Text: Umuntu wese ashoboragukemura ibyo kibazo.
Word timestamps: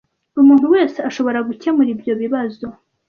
Umuntu 0.41 0.65
wese 0.73 0.97
ashoboragukemura 1.09 1.89
ibyo 1.95 2.13
kibazo. 2.21 2.65